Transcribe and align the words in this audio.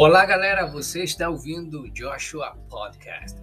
Olá, 0.00 0.24
galera, 0.24 0.64
você 0.64 1.02
está 1.02 1.28
ouvindo 1.28 1.82
o 1.82 1.90
Joshua 1.90 2.56
Podcast. 2.70 3.36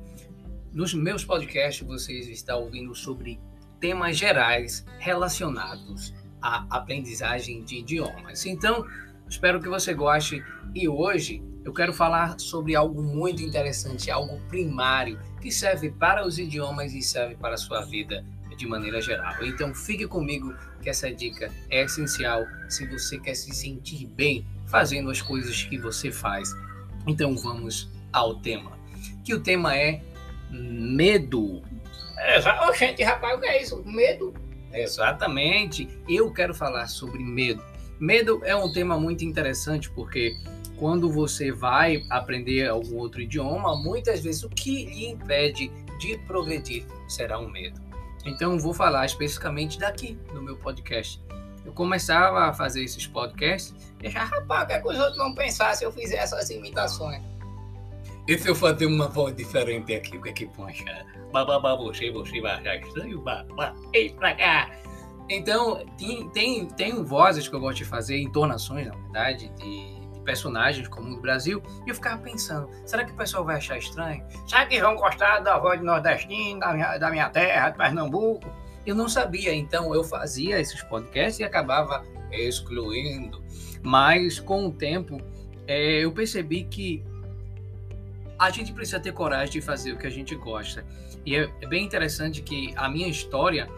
Nos 0.72 0.94
meus 0.94 1.26
podcasts, 1.26 1.86
vocês 1.86 2.30
estão 2.30 2.62
ouvindo 2.62 2.96
sobre 2.96 3.38
temas 3.78 4.18
gerais 4.18 4.86
relacionados 4.98 6.14
à 6.42 6.66
aprendizagem 6.70 7.62
de 7.66 7.80
idiomas. 7.80 8.46
Então, 8.46 8.88
espero 9.28 9.60
que 9.60 9.68
você 9.68 9.94
goste 9.94 10.42
e 10.74 10.88
hoje 10.88 11.44
eu 11.66 11.74
quero 11.74 11.92
falar 11.92 12.40
sobre 12.40 12.74
algo 12.74 13.04
muito 13.04 13.44
interessante, 13.44 14.10
algo 14.10 14.40
primário 14.48 15.20
que 15.42 15.52
serve 15.52 15.92
para 15.92 16.26
os 16.26 16.40
idiomas 16.40 16.94
e 16.94 17.02
serve 17.02 17.36
para 17.36 17.56
a 17.56 17.58
sua 17.58 17.82
vida 17.82 18.26
de 18.56 18.66
maneira 18.66 19.02
geral. 19.02 19.44
Então, 19.44 19.76
fique 19.76 20.08
comigo 20.08 20.56
que 20.82 20.90
essa 20.90 21.14
dica 21.14 21.52
é 21.70 21.84
essencial 21.84 22.46
se 22.70 22.88
você 22.88 23.20
quer 23.20 23.36
se 23.36 23.54
sentir 23.54 24.08
bem 24.08 24.48
fazendo 24.76 25.10
as 25.10 25.22
coisas 25.22 25.64
que 25.64 25.78
você 25.78 26.12
faz. 26.12 26.54
Então, 27.08 27.34
vamos 27.38 27.90
ao 28.12 28.36
tema. 28.42 28.78
Que 29.24 29.34
o 29.34 29.40
tema 29.40 29.74
é 29.74 30.02
medo. 30.52 31.62
É, 32.18 32.42
gente, 32.74 33.02
rapaz, 33.02 33.38
o 33.38 33.40
que 33.40 33.48
é 33.48 33.62
isso? 33.62 33.82
Medo? 33.86 34.34
Exatamente. 34.74 35.88
Eu 36.10 36.30
quero 36.34 36.54
falar 36.54 36.88
sobre 36.88 37.24
medo. 37.24 37.64
Medo 38.02 38.42
é 38.44 38.54
um 38.54 38.70
tema 38.74 39.00
muito 39.00 39.24
interessante 39.24 39.90
porque 39.92 40.36
quando 40.76 41.10
você 41.10 41.54
vai 41.54 42.04
aprender 42.10 42.68
algum 42.68 42.98
outro 42.98 43.22
idioma, 43.22 43.82
muitas 43.82 44.20
vezes 44.20 44.44
o 44.44 44.50
que 44.50 44.88
lhe 44.88 45.06
impede 45.08 45.72
de 45.98 46.18
progredir 46.28 46.84
será 47.08 47.40
um 47.40 47.50
medo. 47.50 47.80
Então, 48.26 48.60
vou 48.60 48.74
falar 48.74 49.06
especificamente 49.06 49.80
daqui 49.80 50.20
no 50.34 50.42
meu 50.42 50.58
podcast. 50.58 51.24
Eu 51.64 51.72
começava 51.72 52.50
a 52.50 52.54
fazer 52.54 52.84
esses 52.84 53.08
podcasts 53.08 53.74
rapaz, 54.10 54.64
o 54.64 54.68
que, 54.68 54.74
é 54.74 54.80
que 54.82 54.88
os 54.88 54.98
outros 54.98 55.18
vão 55.18 55.34
pensar 55.36 55.76
se 55.76 55.84
eu 55.84 55.92
fizer 55.92 56.18
essas 56.18 56.50
imitações? 56.50 57.22
E 58.28 58.38
se 58.38 58.48
eu 58.48 58.56
fazer 58.56 58.88
uma 58.88 59.08
voz 59.08 59.36
diferente 59.36 59.94
aqui, 59.94 60.18
o 60.18 60.22
que 60.22 60.30
é 60.30 60.34
que 60.34 60.46
vão 60.46 60.68
achar? 60.68 61.06
Bababá, 61.32 61.76
você, 61.76 62.12
você 62.12 62.42
vai 62.42 62.54
achar 62.54 62.78
estranho? 62.78 63.22
Babá, 63.22 63.74
ei 63.94 64.10
pra 64.12 64.34
cá! 64.34 64.72
Então, 65.30 65.84
tem, 65.98 66.30
tem, 66.30 66.66
tem 66.68 67.04
vozes 67.04 67.48
que 67.48 67.56
eu 67.56 67.60
gosto 67.60 67.78
de 67.78 67.86
fazer, 67.86 68.20
entonações, 68.20 68.88
na 68.88 68.94
verdade, 68.94 69.50
de, 69.50 70.12
de 70.12 70.20
personagens 70.22 70.88
como 70.88 71.10
do 71.16 71.22
Brasil, 71.22 71.62
e 71.86 71.90
eu 71.90 71.96
ficava 71.96 72.22
pensando, 72.22 72.70
será 72.86 73.04
que 73.04 73.12
o 73.12 73.16
pessoal 73.16 73.44
vai 73.44 73.58
achar 73.58 73.78
estranho? 73.78 74.24
Será 74.48 74.66
que 74.66 74.80
vão 74.80 74.96
gostar 74.96 75.40
da 75.40 75.58
voz 75.58 75.80
de 75.80 75.86
nordestino, 75.86 76.60
da 76.60 76.74
minha, 76.74 76.98
da 76.98 77.10
minha 77.10 77.30
terra, 77.30 77.70
de 77.70 77.78
Pernambuco? 77.78 78.48
Eu 78.86 78.94
não 78.94 79.10
sabia, 79.10 79.54
então 79.54 79.96
eu 79.96 80.04
fazia 80.04 80.60
esses 80.60 80.82
podcasts 80.84 81.40
e 81.40 81.44
acabava 81.44 82.04
excluindo. 82.32 83.44
Mas 83.86 84.40
com 84.40 84.66
o 84.66 84.72
tempo, 84.72 85.22
é, 85.68 86.04
eu 86.04 86.12
percebi 86.12 86.64
que 86.64 87.04
a 88.38 88.50
gente 88.50 88.74
precisa 88.74 89.00
ter 89.00 89.14
coragem 89.14 89.52
de 89.52 89.62
fazer 89.62 89.94
o 89.94 89.98
que 89.98 90.08
a 90.08 90.10
gente 90.10 90.36
gosta. 90.36 90.84
E 91.24 91.36
é, 91.36 91.50
é 91.62 91.68
bem 91.68 91.86
interessante 91.86 92.42
que 92.42 92.74
a 92.76 92.90
minha 92.90 93.08
história, 93.08 93.70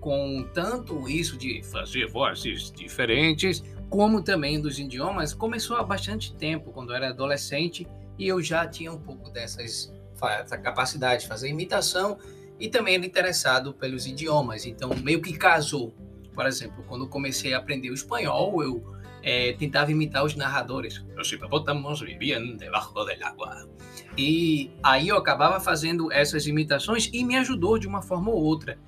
com 0.00 0.44
tanto 0.52 1.08
isso 1.08 1.36
de 1.36 1.62
fazer 1.62 2.08
vozes 2.08 2.72
diferentes, 2.72 3.62
como 3.88 4.22
também 4.22 4.60
dos 4.60 4.80
idiomas, 4.80 5.32
começou 5.32 5.76
há 5.76 5.84
bastante 5.84 6.34
tempo, 6.34 6.72
quando 6.72 6.90
eu 6.90 6.96
era 6.96 7.10
adolescente, 7.10 7.86
e 8.18 8.26
eu 8.26 8.42
já 8.42 8.66
tinha 8.66 8.92
um 8.92 8.98
pouco 8.98 9.30
dessas 9.30 9.92
essa 10.40 10.56
capacidade 10.56 11.22
de 11.22 11.28
fazer 11.28 11.48
imitação 11.48 12.16
e 12.58 12.68
também 12.68 12.94
era 12.94 13.04
interessado 13.04 13.74
pelos 13.74 14.06
idiomas, 14.06 14.64
então 14.64 14.90
meio 15.02 15.20
que 15.20 15.36
casou. 15.36 15.92
Por 16.32 16.46
exemplo, 16.46 16.82
quando 16.88 17.06
comecei 17.08 17.52
a 17.52 17.58
aprender 17.58 17.90
o 17.90 17.94
espanhol, 17.94 18.62
eu 18.62 18.82
é, 19.24 19.54
tentava 19.54 19.90
imitar 19.90 20.22
os 20.22 20.36
narradores. 20.36 21.02
Os 21.18 21.32
hipopótamos 21.32 22.02
viviam 22.02 22.56
debaixo 22.56 22.92
del 22.92 23.26
agua. 23.26 23.66
E 24.18 24.70
aí 24.82 25.08
eu 25.08 25.16
acabava 25.16 25.58
fazendo 25.58 26.12
essas 26.12 26.46
imitações 26.46 27.08
e 27.12 27.24
me 27.24 27.36
ajudou 27.36 27.78
de 27.78 27.88
uma 27.88 28.02
forma 28.02 28.30
ou 28.30 28.42
outra. 28.42 28.78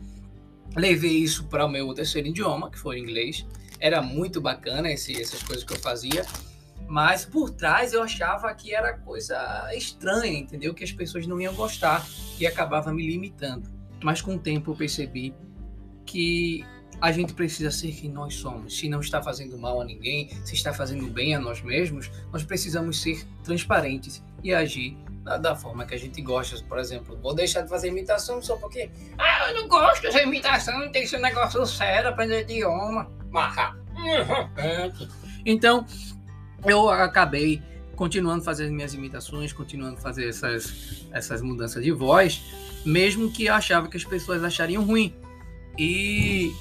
Levei 0.76 1.16
isso 1.16 1.46
para 1.46 1.64
o 1.64 1.68
meu 1.68 1.92
terceiro 1.94 2.28
idioma, 2.28 2.70
que 2.70 2.78
foi 2.78 2.96
o 2.96 2.98
inglês. 3.02 3.46
Era 3.80 4.02
muito 4.02 4.38
bacana 4.40 4.92
esse, 4.92 5.18
essas 5.18 5.42
coisas 5.42 5.64
que 5.64 5.72
eu 5.72 5.78
fazia. 5.78 6.26
Mas 6.86 7.24
por 7.24 7.50
trás 7.50 7.94
eu 7.94 8.02
achava 8.02 8.52
que 8.54 8.74
era 8.74 8.98
coisa 8.98 9.70
estranha, 9.74 10.38
entendeu? 10.38 10.74
Que 10.74 10.84
as 10.84 10.92
pessoas 10.92 11.26
não 11.26 11.40
iam 11.40 11.54
gostar 11.54 12.06
e 12.38 12.46
acabava 12.46 12.92
me 12.92 13.08
limitando. 13.08 13.68
Mas 14.04 14.20
com 14.20 14.34
o 14.34 14.38
tempo 14.38 14.72
eu 14.72 14.76
percebi 14.76 15.34
que 16.04 16.64
a 17.00 17.12
gente 17.12 17.34
precisa 17.34 17.70
ser 17.70 17.92
quem 17.92 18.10
nós 18.10 18.34
somos. 18.34 18.78
Se 18.78 18.88
não 18.88 19.00
está 19.00 19.22
fazendo 19.22 19.58
mal 19.58 19.80
a 19.80 19.84
ninguém, 19.84 20.30
se 20.44 20.54
está 20.54 20.72
fazendo 20.72 21.06
bem 21.06 21.34
a 21.34 21.40
nós 21.40 21.60
mesmos, 21.62 22.10
nós 22.32 22.42
precisamos 22.42 23.00
ser 23.02 23.24
transparentes 23.44 24.22
e 24.42 24.54
agir 24.54 24.96
da, 25.40 25.56
forma 25.56 25.84
que 25.84 25.94
a 25.94 25.98
gente 25.98 26.22
gosta. 26.22 26.56
Por 26.64 26.78
exemplo, 26.78 27.18
vou 27.20 27.34
deixar 27.34 27.62
de 27.62 27.68
fazer 27.68 27.88
imitação 27.88 28.40
só 28.40 28.56
porque. 28.56 28.90
Ah, 29.18 29.48
eu 29.50 29.62
não 29.62 29.68
gosto 29.68 30.02
dessa 30.02 30.22
imitação, 30.22 30.80
tem 30.92 31.02
que 31.02 31.08
ser 31.08 31.18
um 31.18 31.22
negócio 31.22 31.66
sério, 31.66 32.10
aprender 32.10 32.42
idioma. 32.42 33.10
Então, 35.48 35.86
eu 36.64 36.90
acabei 36.90 37.62
continuando 37.94 38.48
as 38.50 38.58
minhas 38.58 38.92
imitações, 38.94 39.52
continuando 39.52 39.96
fazer 39.96 40.28
essas, 40.28 41.06
essas 41.12 41.40
mudanças 41.40 41.84
de 41.84 41.92
voz, 41.92 42.42
mesmo 42.84 43.30
que 43.30 43.46
eu 43.46 43.54
achava 43.54 43.86
que 43.86 43.96
as 43.96 44.04
pessoas 44.04 44.42
achariam 44.42 44.84
ruim. 44.84 45.14
E 45.78 46.52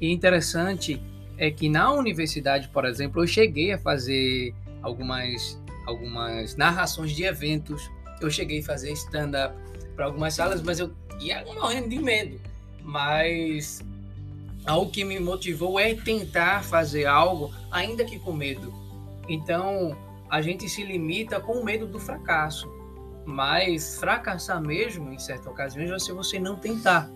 e 0.00 0.12
interessante 0.12 1.02
é 1.36 1.50
que 1.50 1.68
na 1.68 1.92
universidade, 1.92 2.68
por 2.68 2.84
exemplo, 2.84 3.22
eu 3.22 3.26
cheguei 3.26 3.72
a 3.72 3.78
fazer 3.78 4.54
algumas, 4.82 5.60
algumas 5.86 6.56
narrações 6.56 7.12
de 7.12 7.24
eventos. 7.24 7.90
Eu 8.20 8.30
cheguei 8.30 8.60
a 8.60 8.64
fazer 8.64 8.92
stand-up 8.92 9.56
para 9.94 10.06
algumas 10.06 10.34
salas, 10.34 10.62
mas 10.62 10.78
eu 10.80 10.92
ia 11.20 11.44
morrendo 11.54 11.88
de 11.88 11.98
medo. 11.98 12.40
Mas 12.82 13.84
algo 14.64 14.90
que 14.90 15.04
me 15.04 15.18
motivou 15.20 15.78
é 15.78 15.94
tentar 15.94 16.64
fazer 16.64 17.06
algo, 17.06 17.52
ainda 17.70 18.04
que 18.04 18.18
com 18.18 18.32
medo. 18.32 18.72
Então, 19.28 19.96
a 20.30 20.42
gente 20.42 20.68
se 20.68 20.82
limita 20.82 21.40
com 21.40 21.52
o 21.52 21.64
medo 21.64 21.86
do 21.86 21.98
fracasso. 21.98 22.68
Mas 23.24 23.98
fracassar 23.98 24.60
mesmo, 24.60 25.12
em 25.12 25.18
certas 25.18 25.46
ocasiões, 25.46 25.90
vai 25.90 26.00
ser 26.00 26.14
você 26.14 26.38
não 26.38 26.56
tentar. 26.56 27.10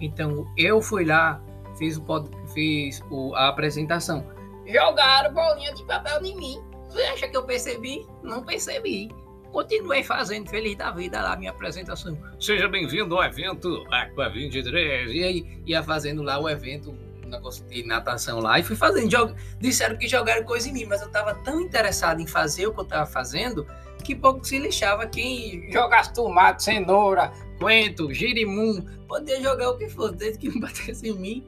Então, 0.00 0.50
eu 0.56 0.80
fui 0.80 1.04
lá, 1.04 1.40
fiz, 1.82 1.96
o, 1.96 2.30
fiz 2.54 3.02
o, 3.10 3.34
a 3.34 3.48
apresentação. 3.48 4.24
Jogaram 4.66 5.34
bolinha 5.34 5.74
de 5.74 5.84
papel 5.84 6.24
em 6.24 6.36
mim. 6.36 6.62
Você 6.88 7.02
acha 7.02 7.28
que 7.28 7.36
eu 7.36 7.42
percebi? 7.42 8.06
Não 8.22 8.44
percebi. 8.44 9.10
Continuei 9.50 10.04
fazendo 10.04 10.48
feliz 10.48 10.76
da 10.76 10.92
vida 10.92 11.20
lá 11.20 11.36
minha 11.36 11.50
apresentação. 11.50 12.16
Seja 12.38 12.68
bem-vindo 12.68 13.16
ao 13.16 13.24
evento 13.24 13.84
Aqua 13.90 14.28
23. 14.28 15.10
E 15.10 15.24
aí 15.24 15.62
ia 15.66 15.82
fazendo 15.82 16.22
lá 16.22 16.38
o 16.38 16.48
evento, 16.48 16.90
um 17.24 17.28
negócio 17.28 17.66
de 17.66 17.84
natação 17.84 18.38
lá, 18.38 18.58
e 18.60 18.62
fui 18.62 18.76
fazendo. 18.76 19.10
Jog... 19.10 19.34
Disseram 19.58 19.96
que 19.98 20.06
jogaram 20.06 20.44
coisa 20.44 20.68
em 20.68 20.72
mim, 20.72 20.84
mas 20.84 21.00
eu 21.00 21.08
estava 21.08 21.34
tão 21.34 21.60
interessado 21.60 22.20
em 22.20 22.26
fazer 22.26 22.68
o 22.68 22.72
que 22.72 22.80
eu 22.80 22.84
estava 22.84 23.06
fazendo 23.06 23.66
que 24.02 24.14
pouco 24.14 24.44
se 24.44 24.58
lixava 24.58 25.06
quem 25.06 25.70
jogasse 25.72 26.12
tomate, 26.12 26.64
cenoura, 26.64 27.32
coentro, 27.58 28.12
girimum, 28.12 28.84
podia 29.06 29.40
jogar 29.40 29.70
o 29.70 29.78
que 29.78 29.88
fosse, 29.88 30.16
desde 30.16 30.38
que 30.38 30.50
batesse 30.58 31.08
em 31.08 31.18
mim. 31.18 31.44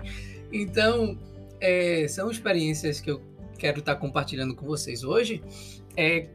Então, 0.53 1.19
é, 1.61 2.07
são 2.09 2.31
experiências 2.31 3.01
que 3.01 3.11
eu 3.11 3.21
quero 3.59 3.81
estar 3.81 3.97
compartilhando 3.97 4.55
com 4.55 4.67
vocês 4.67 5.05
hoje, 5.05 5.43
é, 5.97 6.29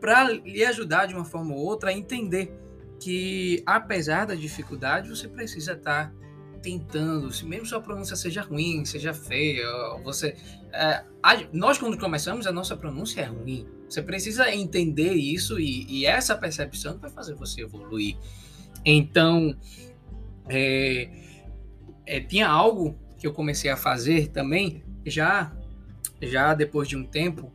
para 0.00 0.24
lhe 0.30 0.64
ajudar 0.64 1.06
de 1.06 1.14
uma 1.14 1.24
forma 1.24 1.54
ou 1.54 1.60
outra 1.60 1.90
a 1.90 1.92
entender 1.92 2.52
que, 3.00 3.62
apesar 3.66 4.26
da 4.26 4.34
dificuldade, 4.34 5.08
você 5.08 5.28
precisa 5.28 5.72
estar 5.72 6.12
tentando, 6.62 7.32
se 7.32 7.44
mesmo 7.44 7.66
sua 7.66 7.80
pronúncia 7.80 8.14
seja 8.14 8.42
ruim, 8.42 8.84
seja 8.84 9.12
feia, 9.12 9.66
você, 10.04 10.36
é, 10.72 11.04
nós 11.52 11.76
quando 11.78 11.98
começamos 11.98 12.46
a 12.46 12.52
nossa 12.52 12.76
pronúncia 12.76 13.20
é 13.20 13.24
ruim. 13.24 13.66
Você 13.92 14.00
precisa 14.00 14.50
entender 14.50 15.12
isso 15.12 15.60
e, 15.60 15.84
e 15.86 16.06
essa 16.06 16.34
percepção 16.34 16.96
vai 16.96 17.10
fazer 17.10 17.34
você 17.34 17.60
evoluir. 17.60 18.16
Então, 18.86 19.54
é, 20.48 21.10
é, 22.06 22.18
tinha 22.20 22.48
algo 22.48 22.96
que 23.18 23.26
eu 23.26 23.34
comecei 23.34 23.70
a 23.70 23.76
fazer 23.76 24.28
também, 24.28 24.82
já, 25.04 25.52
já 26.22 26.54
depois 26.54 26.88
de 26.88 26.96
um 26.96 27.04
tempo, 27.04 27.52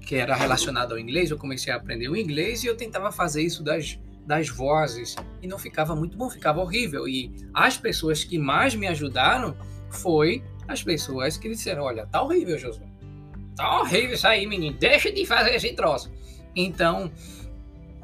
que 0.00 0.16
era 0.16 0.34
relacionado 0.34 0.92
ao 0.92 0.98
inglês, 0.98 1.30
eu 1.30 1.38
comecei 1.38 1.72
a 1.72 1.76
aprender 1.76 2.08
o 2.08 2.16
inglês 2.16 2.64
e 2.64 2.66
eu 2.66 2.76
tentava 2.76 3.12
fazer 3.12 3.42
isso 3.42 3.62
das, 3.62 4.00
das 4.26 4.48
vozes 4.48 5.14
e 5.40 5.46
não 5.46 5.60
ficava 5.60 5.94
muito 5.94 6.16
bom, 6.16 6.28
ficava 6.28 6.60
horrível. 6.60 7.06
E 7.06 7.32
as 7.54 7.78
pessoas 7.78 8.24
que 8.24 8.36
mais 8.36 8.74
me 8.74 8.88
ajudaram 8.88 9.56
foi 9.90 10.42
as 10.66 10.82
pessoas 10.82 11.36
que 11.36 11.48
disseram, 11.48 11.84
olha, 11.84 12.04
tá 12.04 12.20
horrível, 12.20 12.58
Josué. 12.58 12.95
Tá 13.56 13.80
horrível 13.80 14.14
isso 14.14 14.26
aí, 14.26 14.46
menino. 14.46 14.76
Deixa 14.78 15.10
de 15.10 15.24
fazer 15.24 15.54
esse 15.54 15.72
troço. 15.72 16.12
Então, 16.54 17.10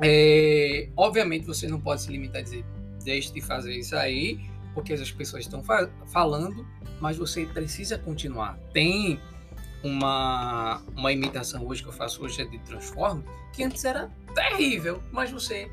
é, 0.03 0.89
obviamente 0.97 1.47
você 1.47 1.69
não 1.69 1.81
pode 1.81 2.03
se 2.03 2.11
limitar 2.11 2.41
a 2.41 2.45
dizer 2.45 2.65
deixe 3.05 3.33
de 3.33 3.41
fazer 3.41 3.77
isso 3.77 3.97
aí, 3.97 4.41
porque 4.75 4.93
as 4.93 5.11
pessoas 5.11 5.45
estão 5.45 5.63
fa 5.63 5.91
falando, 6.07 6.67
mas 7.01 7.17
você 7.17 7.47
precisa 7.47 7.99
continuar. 7.99 8.59
Tem 8.73 9.21
uma, 9.83 10.83
uma 10.97 11.13
imitação 11.13 11.67
hoje 11.67 11.83
que 11.83 11.89
eu 11.89 11.93
faço 11.93 12.25
hoje 12.25 12.43
é 12.43 12.45
de 12.45 12.59
Transform, 12.61 13.23
que 13.53 13.63
antes 13.63 13.85
era 13.85 14.11
terrível, 14.35 15.03
mas 15.11 15.31
você, 15.31 15.71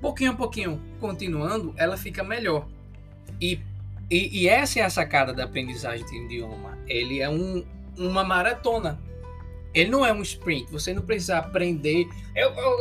pouquinho 0.00 0.32
a 0.32 0.34
pouquinho, 0.34 0.80
continuando, 1.00 1.72
ela 1.76 1.96
fica 1.96 2.22
melhor. 2.22 2.68
E, 3.40 3.60
e, 4.10 4.42
e 4.42 4.48
essa 4.48 4.80
é 4.80 4.82
a 4.82 4.90
sacada 4.90 5.32
da 5.32 5.44
aprendizagem 5.44 6.04
de 6.04 6.16
idioma. 6.16 6.78
Ele 6.86 7.20
é 7.20 7.28
um, 7.28 7.64
uma 7.98 8.24
maratona. 8.24 9.00
Ele 9.72 9.90
não 9.90 10.06
é 10.06 10.12
um 10.12 10.22
sprint. 10.22 10.70
Você 10.70 10.94
não 10.94 11.02
precisa 11.02 11.38
aprender. 11.38 12.06
Eu, 12.34 12.50
eu, 12.54 12.78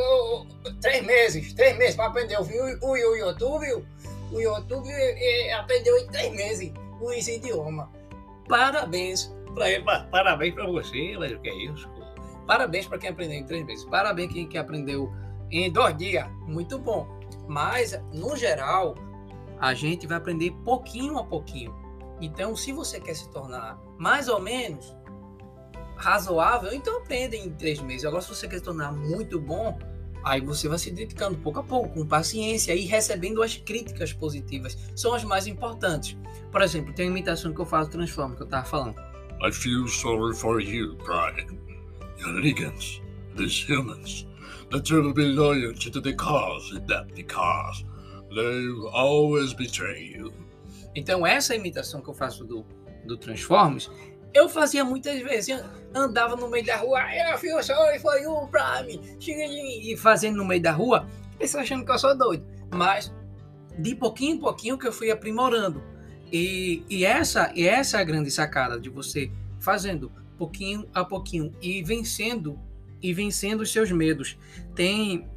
eu 0.65 0.73
três 0.79 1.03
meses, 1.03 1.53
três 1.53 1.77
meses 1.77 1.95
para 1.95 2.05
aprender. 2.05 2.35
Eu 2.35 2.43
vi 2.43 2.57
o, 2.59 2.79
o, 2.81 2.91
o 2.91 3.15
YouTube, 3.15 3.85
o 4.31 4.39
YouTube 4.39 4.89
aprendeu 5.57 5.97
em 5.97 6.07
três 6.07 6.31
meses 6.33 6.71
o 7.01 7.11
idioma. 7.13 7.89
Parabéns 8.47 9.33
para 9.53 9.69
ele. 9.69 9.83
Parabéns 9.83 10.53
para 10.53 10.65
você, 10.67 11.15
Léo, 11.17 11.39
que 11.39 11.49
é 11.49 11.55
isso. 11.55 11.89
Parabéns 12.47 12.87
para 12.87 12.97
quem 12.97 13.09
aprendeu 13.09 13.37
em 13.37 13.45
três 13.45 13.65
meses. 13.65 13.85
Parabéns 13.85 14.31
quem 14.31 14.47
que 14.47 14.57
aprendeu 14.57 15.11
em 15.51 15.71
dois 15.71 15.95
dias. 15.97 16.27
Muito 16.47 16.77
bom. 16.77 17.07
Mas, 17.47 17.99
no 18.11 18.35
geral, 18.35 18.95
a 19.59 19.73
gente 19.73 20.07
vai 20.07 20.17
aprender 20.17 20.51
pouquinho 20.63 21.17
a 21.17 21.23
pouquinho. 21.23 21.73
Então, 22.21 22.55
se 22.55 22.71
você 22.71 22.99
quer 22.99 23.15
se 23.15 23.29
tornar 23.29 23.79
mais 23.97 24.27
ou 24.27 24.39
menos 24.39 24.95
razoável, 26.03 26.73
então 26.73 26.97
aprenda 26.97 27.35
em 27.35 27.49
três 27.51 27.79
meses. 27.79 28.03
Agora, 28.03 28.21
se 28.21 28.29
você 28.29 28.47
quer 28.47 28.57
se 28.57 28.63
tornar 28.63 28.91
muito 28.91 29.39
bom, 29.39 29.79
aí 30.23 30.41
você 30.41 30.67
vai 30.67 30.77
se 30.77 30.91
dedicando 30.91 31.37
pouco 31.37 31.59
a 31.59 31.63
pouco, 31.63 31.89
com 31.93 32.05
paciência 32.05 32.75
e 32.75 32.81
recebendo 32.81 33.41
as 33.41 33.55
críticas 33.55 34.11
positivas. 34.11 34.77
São 34.95 35.13
as 35.13 35.23
mais 35.23 35.47
importantes. 35.47 36.17
Por 36.51 36.61
exemplo, 36.61 36.93
tem 36.93 37.07
uma 37.07 37.17
imitação 37.17 37.53
que 37.53 37.61
eu 37.61 37.65
faço 37.65 37.89
Transforma, 37.89 38.35
que 38.35 38.41
eu 38.41 38.45
estava 38.45 38.65
falando. 38.65 38.95
I 39.41 39.51
feel 39.51 39.87
sorry 39.87 40.35
for 40.35 40.61
you, 40.61 40.95
Brian. 41.05 41.57
Your 42.19 42.41
these 43.35 43.57
humans, 43.57 44.25
that 44.71 44.89
you 44.89 45.01
will 45.01 45.13
be 45.13 45.25
loyal 45.25 45.73
to 45.73 45.99
the 45.99 46.13
cause, 46.13 46.79
that 46.87 47.13
because 47.15 47.83
they 48.29 48.67
will 48.67 48.89
always 48.89 49.53
betray 49.53 50.13
you. 50.15 50.31
Então, 50.95 51.25
essa 51.25 51.55
imitação 51.55 52.01
que 52.01 52.09
eu 52.09 52.13
faço 52.13 52.45
do, 52.45 52.65
do 53.05 53.17
Transformers, 53.17 53.89
eu 54.33 54.49
fazia 54.49 54.83
muitas 54.83 55.21
vezes. 55.21 55.63
Andava 55.93 56.35
no 56.35 56.49
meio 56.49 56.65
da 56.65 56.77
rua, 56.77 57.01
eu 57.13 57.37
feel 57.37 57.61
sorry 57.61 57.99
for 57.99 58.15
you, 58.15 58.47
Prime, 58.47 58.99
e 59.27 59.95
fazendo 59.95 60.37
no 60.37 60.45
meio 60.45 60.61
da 60.61 60.71
rua, 60.71 61.07
pessoas 61.37 61.63
achando 61.63 61.85
que 61.85 61.91
eu 61.91 61.99
sou 61.99 62.17
doido. 62.17 62.43
Mas, 62.73 63.13
de 63.77 63.93
pouquinho 63.95 64.35
em 64.35 64.39
pouquinho, 64.39 64.77
que 64.77 64.87
eu 64.87 64.93
fui 64.93 65.11
aprimorando. 65.11 65.83
E, 66.31 66.83
e, 66.89 67.05
essa, 67.05 67.51
e 67.55 67.67
essa 67.67 67.97
é 67.97 68.01
a 68.01 68.03
grande 68.03 68.31
sacada 68.31 68.79
de 68.79 68.89
você 68.89 69.31
fazendo 69.59 70.11
pouquinho 70.35 70.87
a 70.93 71.05
pouquinho 71.05 71.53
e 71.61 71.83
vencendo 71.83 72.59
e 73.01 73.13
vencendo 73.13 73.61
os 73.61 73.71
seus 73.71 73.91
medos. 73.91 74.37
Tem 74.73 75.29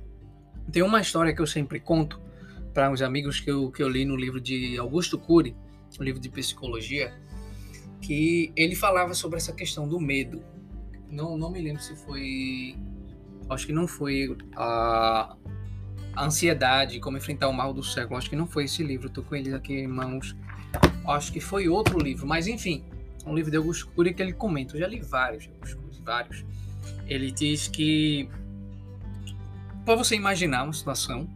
tem 0.73 0.83
uma 0.83 1.01
história 1.01 1.35
que 1.35 1.41
eu 1.41 1.47
sempre 1.47 1.79
conto 1.79 2.21
para 2.75 2.91
uns 2.91 3.01
amigos 3.01 3.41
que 3.41 3.51
eu, 3.51 3.71
que 3.71 3.83
eu 3.83 3.89
li 3.89 4.05
no 4.05 4.17
livro 4.17 4.41
de 4.41 4.77
Augusto 4.79 5.19
Cury, 5.19 5.57
um 5.99 6.03
livro 6.03 6.21
de 6.21 6.29
psicologia, 6.29 7.15
que 8.01 8.53
ele 8.57 8.75
falava 8.75 9.15
sobre 9.15 9.37
essa 9.39 9.53
questão 9.53 9.89
do 9.89 10.01
medo. 10.01 10.43
Não, 11.11 11.37
não 11.37 11.51
me 11.51 11.61
lembro 11.61 11.83
se 11.83 11.95
foi. 11.97 12.77
Acho 13.49 13.67
que 13.67 13.73
não 13.73 13.87
foi 13.87 14.37
a, 14.57 15.37
a 16.15 16.25
ansiedade, 16.25 16.99
como 17.01 17.17
enfrentar 17.17 17.49
o 17.49 17.53
mal 17.53 17.73
do 17.73 17.83
século. 17.83 18.19
Acho 18.19 18.29
que 18.29 18.37
não 18.37 18.47
foi 18.47 18.65
esse 18.65 18.83
livro. 18.83 19.07
Estou 19.07 19.25
com 19.25 19.35
eles 19.37 19.55
aqui 19.55 19.75
em 19.75 19.87
mãos. 19.87 20.37
Acho 21.07 21.33
que 21.33 21.41
foi 21.41 21.69
outro 21.69 21.99
livro, 21.99 22.27
mas 22.27 22.47
enfim, 22.47 22.85
um 23.25 23.35
livro 23.35 23.51
de 23.51 23.57
Augusto 23.57 23.89
Cury 23.89 24.13
que 24.13 24.23
ele 24.23 24.33
comenta. 24.33 24.75
Eu 24.75 24.81
já 24.81 24.87
li 24.87 25.01
vários, 25.01 25.49
vários. 26.05 26.45
Ele 27.07 27.31
diz 27.31 27.69
que 27.69 28.29
para 29.85 29.95
você 29.95 30.17
imaginar 30.17 30.65
uma 30.65 30.73
situação 30.73 31.29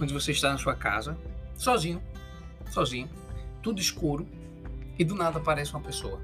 onde 0.00 0.12
você 0.12 0.32
está 0.32 0.52
na 0.52 0.58
sua 0.58 0.74
casa, 0.74 1.16
sozinho, 1.56 2.02
sozinho, 2.70 3.08
tudo 3.62 3.80
escuro, 3.80 4.26
e 4.98 5.04
do 5.04 5.14
nada 5.14 5.38
aparece 5.38 5.72
uma 5.72 5.80
pessoa. 5.80 6.20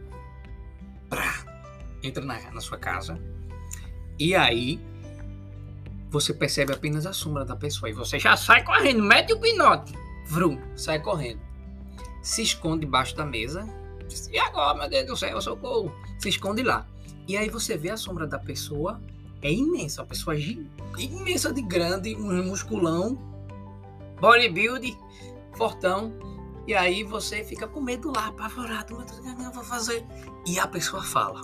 Entra 2.03 2.25
na, 2.25 2.39
na 2.51 2.61
sua 2.61 2.79
casa, 2.79 3.21
e 4.19 4.35
aí 4.35 4.81
você 6.09 6.33
percebe 6.33 6.73
apenas 6.73 7.07
a 7.07 7.13
sombra 7.13 7.45
da 7.45 7.57
pessoa, 7.57 7.91
e 7.91 7.93
você 7.93 8.19
já 8.19 8.37
sai 8.37 8.65
correndo, 8.65 9.03
mete 9.03 9.33
o 9.33 9.41
pinote, 9.41 9.93
vrum, 10.27 10.59
sai 10.77 10.99
correndo, 11.01 11.41
se 12.23 12.43
esconde 12.43 12.81
debaixo 12.81 13.15
da 13.17 13.25
mesa, 13.25 13.67
e 14.33 14.39
agora, 14.39 14.79
meu 14.79 14.89
Deus 14.89 15.07
do 15.07 15.17
céu, 15.17 15.41
socorro, 15.41 15.95
se 16.19 16.29
esconde 16.29 16.63
lá. 16.63 16.87
E 17.29 17.37
aí 17.37 17.49
você 17.49 17.77
vê 17.77 17.91
a 17.91 17.97
sombra 17.97 18.27
da 18.27 18.39
pessoa, 18.39 19.01
é 19.41 19.53
imensa, 19.53 20.03
a 20.03 20.05
pessoa 20.05 20.37
imensa 20.37 21.53
de 21.53 21.63
grande, 21.63 22.17
um 22.17 22.43
musculão, 22.45 23.17
bodybuilding, 24.21 24.97
fortão. 25.57 26.13
E 26.67 26.75
aí 26.75 27.03
você 27.03 27.43
fica 27.43 27.67
com 27.67 27.81
medo 27.81 28.13
lá, 28.15 28.29
apavorado, 28.29 28.95
o 28.95 29.05
que 29.05 29.29
eu 29.29 29.53
vou 29.53 29.65
fazer? 29.65 30.07
E 30.47 30.59
a 30.59 30.67
pessoa 30.67 31.03
fala: 31.03 31.43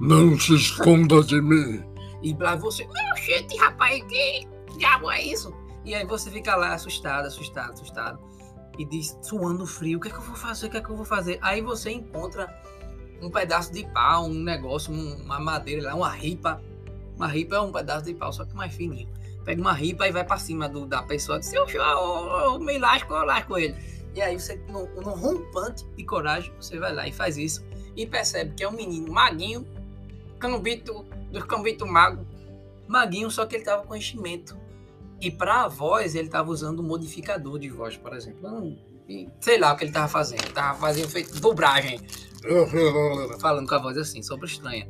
Não 0.00 0.38
se 0.38 0.54
esconda 0.54 1.22
de 1.22 1.40
mim. 1.40 1.82
E 2.22 2.34
lá 2.34 2.54
você, 2.56 2.84
meu 2.84 3.16
gente, 3.16 3.56
rapaz, 3.56 4.02
que 4.04 4.46
diabo 4.78 5.10
é 5.10 5.22
isso? 5.22 5.52
E 5.84 5.94
aí 5.94 6.06
você 6.06 6.30
fica 6.30 6.54
lá 6.54 6.74
assustado, 6.74 7.26
assustado, 7.26 7.72
assustado. 7.72 8.18
E 8.78 8.84
diz, 8.84 9.18
suando 9.20 9.66
frio, 9.66 9.98
o 9.98 10.00
que 10.00 10.08
é 10.08 10.10
que 10.10 10.16
eu 10.16 10.22
vou 10.22 10.36
fazer? 10.36 10.66
O 10.66 10.70
que 10.70 10.76
é 10.76 10.80
que 10.80 10.88
eu 10.88 10.96
vou 10.96 11.04
fazer? 11.04 11.38
Aí 11.42 11.60
você 11.60 11.90
encontra 11.90 12.48
um 13.20 13.28
pedaço 13.28 13.72
de 13.72 13.84
pau, 13.92 14.26
um 14.26 14.34
negócio, 14.34 14.92
uma 14.92 15.38
madeira 15.40 15.82
lá, 15.82 15.94
uma 15.94 16.10
ripa. 16.10 16.62
Uma 17.16 17.26
ripa 17.26 17.56
é 17.56 17.60
um 17.60 17.72
pedaço 17.72 18.04
de 18.04 18.14
pau, 18.14 18.32
só 18.32 18.44
que 18.44 18.54
mais 18.54 18.72
fininho 18.72 19.08
pega 19.44 19.60
uma 19.60 19.72
ripa 19.72 20.06
e 20.06 20.12
vai 20.12 20.24
para 20.24 20.38
cima 20.38 20.68
do, 20.68 20.86
da 20.86 21.02
pessoa. 21.02 21.38
Diz, 21.38 21.52
eu, 21.52 21.66
eu, 21.68 21.80
eu 21.80 22.58
me 22.60 22.78
lasco, 22.78 23.12
eu 23.12 23.24
lasco 23.24 23.58
ele. 23.58 23.74
E 24.14 24.20
aí 24.20 24.38
você, 24.38 24.56
no, 24.68 24.86
no 25.00 25.10
rompante 25.10 25.84
de 25.96 26.04
coragem, 26.04 26.52
você 26.60 26.78
vai 26.78 26.92
lá 26.92 27.06
e 27.06 27.12
faz 27.12 27.36
isso. 27.36 27.64
E 27.96 28.06
percebe 28.06 28.54
que 28.54 28.62
é 28.62 28.68
um 28.68 28.72
menino 28.72 29.12
maguinho, 29.12 29.66
cambito, 30.38 31.04
do 31.30 31.46
cambito 31.46 31.86
mago, 31.86 32.26
maguinho, 32.86 33.30
só 33.30 33.46
que 33.46 33.56
ele 33.56 33.64
tava 33.64 33.84
com 33.84 33.96
enchimento. 33.96 34.56
E 35.20 35.30
para 35.30 35.62
a 35.62 35.68
voz, 35.68 36.14
ele 36.14 36.28
tava 36.28 36.50
usando 36.50 36.80
um 36.80 36.86
modificador 36.86 37.58
de 37.58 37.68
voz, 37.68 37.96
por 37.96 38.12
exemplo. 38.14 38.48
Um, 38.48 38.76
sei 39.40 39.58
lá 39.58 39.72
o 39.72 39.76
que 39.76 39.84
ele 39.84 39.92
tava 39.92 40.08
fazendo. 40.08 40.42
Ele 40.42 40.52
tava 40.52 40.78
fazendo 40.78 41.08
feito 41.08 41.40
dublagem. 41.40 42.00
Falando 43.40 43.68
com 43.68 43.74
a 43.74 43.78
voz 43.78 43.96
assim, 43.96 44.22
sobre 44.22 44.46
estranha. 44.46 44.88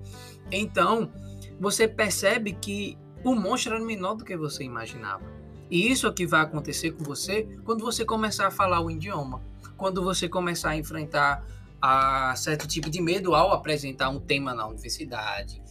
Então, 0.50 1.12
você 1.61 1.87
percebe 1.87 2.54
que 2.54 2.99
o 3.23 3.35
monstro 3.35 3.75
era 3.75 3.85
menor 3.85 4.14
do 4.14 4.25
que 4.25 4.37
você 4.37 4.64
imaginava. 4.64 5.23
E 5.72 5.90
isso 5.90 6.06
é 6.06 6.12
que 6.12 6.26
vai 6.26 6.42
acontecer 6.42 6.90
com 6.90 7.02
você 7.02 7.48
quando 7.64 7.82
você 7.82 8.04
começar 8.04 8.46
a 8.46 8.50
falar 8.50 8.82
o 8.82 8.90
idioma, 8.90 9.40
quando 9.74 10.04
você 10.04 10.28
começar 10.28 10.68
a 10.68 10.76
enfrentar 10.76 11.42
a 11.80 12.36
certo 12.36 12.68
tipo 12.68 12.90
de 12.90 13.00
medo 13.00 13.34
ao 13.34 13.52
apresentar 13.52 14.10
um 14.10 14.20
tema 14.20 14.52
na 14.52 14.66
universidade, 14.66 15.62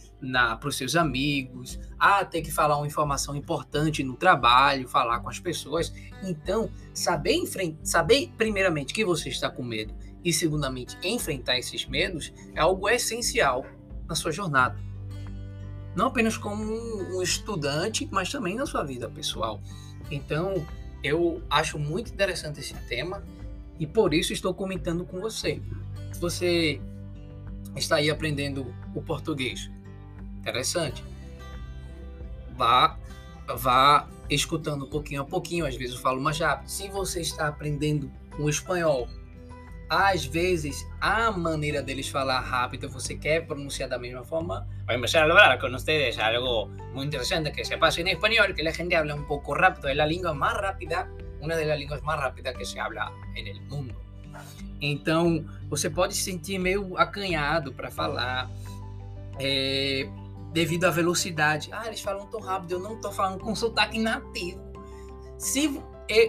para 0.58 0.68
os 0.68 0.76
seus 0.76 0.96
amigos, 0.96 1.78
a 2.00 2.24
ter 2.24 2.42
que 2.42 2.50
falar 2.50 2.78
uma 2.78 2.86
informação 2.86 3.36
importante 3.36 4.02
no 4.02 4.16
trabalho, 4.16 4.88
falar 4.88 5.20
com 5.20 5.28
as 5.28 5.38
pessoas. 5.38 5.94
Então, 6.24 6.68
saber, 6.92 7.40
saber 7.84 8.32
primeiramente 8.36 8.92
que 8.92 9.04
você 9.04 9.28
está 9.28 9.48
com 9.48 9.62
medo 9.62 9.94
e, 10.24 10.32
segundamente, 10.32 10.98
enfrentar 11.04 11.60
esses 11.60 11.86
medos 11.86 12.32
é 12.56 12.60
algo 12.60 12.88
essencial 12.88 13.64
na 14.08 14.16
sua 14.16 14.32
jornada 14.32 14.76
não 15.94 16.06
apenas 16.06 16.36
como 16.36 16.64
um 16.64 17.22
estudante, 17.22 18.08
mas 18.10 18.30
também 18.30 18.54
na 18.54 18.66
sua 18.66 18.82
vida 18.82 19.08
pessoal. 19.10 19.60
Então, 20.12 20.66
eu 21.02 21.42
acho 21.48 21.78
muito 21.78 22.12
interessante 22.12 22.60
esse 22.60 22.74
tema 22.86 23.24
e 23.78 23.86
por 23.86 24.12
isso 24.12 24.32
estou 24.32 24.54
comentando 24.54 25.04
com 25.04 25.20
você. 25.20 25.60
Você 26.20 26.80
está 27.74 27.96
aí 27.96 28.10
aprendendo 28.10 28.72
o 28.94 29.02
português, 29.02 29.70
interessante. 30.38 31.02
Vá, 32.56 32.98
vá 33.56 34.06
escutando 34.28 34.86
pouquinho 34.86 35.22
a 35.22 35.24
pouquinho, 35.24 35.66
às 35.66 35.74
vezes 35.74 35.94
eu 35.94 36.00
falo 36.00 36.20
mais 36.20 36.38
rápido. 36.38 36.68
Se 36.68 36.88
você 36.88 37.20
está 37.22 37.48
aprendendo 37.48 38.10
o 38.38 38.48
espanhol, 38.48 39.08
às 39.88 40.24
vezes 40.24 40.86
a 41.00 41.30
maneira 41.30 41.82
deles 41.82 42.08
falar 42.08 42.40
rápido, 42.40 42.88
você 42.88 43.16
quer 43.16 43.46
pronunciar 43.46 43.88
da 43.88 43.98
mesma 43.98 44.24
forma. 44.24 44.66
Voy 44.86 44.96
a 44.96 45.18
a 45.18 45.22
hablar 45.22 45.58
con 45.58 45.74
ustedes 45.74 46.18
algo 46.18 46.68
muy 46.94 47.04
interesante 47.04 47.52
que 47.52 47.64
se 47.64 47.76
pasa 47.76 48.00
en 48.00 48.08
español, 48.08 48.54
que 48.54 48.62
la 48.62 48.72
gente 48.72 48.96
habla 48.96 49.14
un 49.14 49.26
poco 49.26 49.54
rápido, 49.54 49.88
es 49.88 49.96
la 49.96 50.06
lengua 50.06 50.34
más 50.34 50.54
rápida, 50.56 51.08
una 51.40 51.56
de 51.56 51.64
las 51.64 51.78
lenguas 51.78 52.02
más 52.02 52.18
rápidas 52.18 52.56
que 52.56 52.64
se 52.64 52.80
habla 52.80 53.12
el 53.46 53.60
mundo. 53.62 53.94
Então, 54.80 55.44
você 55.68 55.88
pode 55.88 56.14
se 56.14 56.22
sentir 56.22 56.58
meio 56.58 56.98
acanhado 56.98 57.72
para 57.72 57.90
falar, 57.90 58.50
é, 59.38 60.08
devido 60.52 60.84
à 60.84 60.90
velocidade. 60.90 61.70
Ah, 61.72 61.86
eles 61.86 62.00
falam 62.00 62.26
tão 62.26 62.40
rápido, 62.40 62.72
eu 62.72 62.80
não 62.80 62.94
estou 62.94 63.12
falando 63.12 63.40
com 63.40 63.54
sotaque 63.54 63.98
nativo. 63.98 64.60
Se 65.38 65.80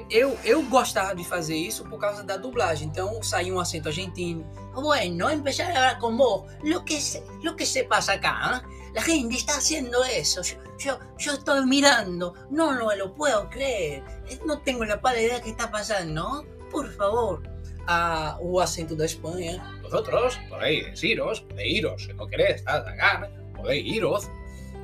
eu, 0.10 0.38
eu, 0.44 0.64
gostava 0.64 1.16
de 1.16 1.24
fazer 1.24 1.56
isso 1.56 1.84
por 1.86 2.00
causa 2.00 2.24
da 2.24 2.38
dublagem. 2.38 2.88
Então 2.88 3.22
saía 3.22 3.54
um 3.54 3.60
acento 3.60 3.90
argentino. 3.90 4.46
Bueno, 4.74 5.30
empezar 5.30 5.72
a 5.72 5.76
hablar 5.76 6.00
con 6.00 6.18
vos. 6.18 6.44
Lo 6.64 6.84
que 6.86 7.00
se, 7.02 7.24
lo 7.42 7.56
que 7.56 7.66
se 7.66 7.84
pasa 7.84 8.14
acá, 8.14 8.64
¿eh? 8.64 8.92
la 8.94 9.02
gente 9.02 9.36
está 9.36 9.58
haciendo 9.58 10.04
eso. 10.06 10.42
Yo, 10.42 10.58
yo, 10.80 11.00
yo, 11.18 11.34
estoy 11.34 11.66
mirando. 11.66 12.34
No, 12.50 12.74
no 12.74 12.96
lo 12.96 13.14
puedo 13.14 13.50
creer. 13.50 14.04
No 14.46 14.60
tengo 14.60 14.86
la 14.86 15.02
pálida 15.02 15.24
idea 15.24 15.36
de 15.36 15.44
qué 15.44 15.50
está 15.50 15.72
pasando. 15.72 16.46
Por 16.72 16.92
favor. 16.94 17.44
Ah, 17.88 18.38
o 18.40 18.62
acento 18.62 18.96
da 18.96 19.06
Espanha. 19.06 19.62
Vosotros 19.82 20.40
podéis 20.50 21.04
iros, 21.04 21.42
podéis 21.42 21.78
iros. 21.80 22.04
Se 22.04 22.14
não 22.14 22.28
querer 22.28 22.56
estar 22.56 22.88
acá, 22.88 23.30
podéis 23.56 23.86
iros. 23.86 24.30